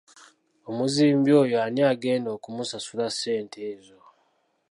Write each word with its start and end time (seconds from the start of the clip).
Omuzimbi 0.69 1.31
oyo 1.41 1.55
ani 1.67 1.81
agenda 1.91 2.29
okumusasula 2.37 3.05
ssente 3.13 3.57
ezo? 3.73 3.99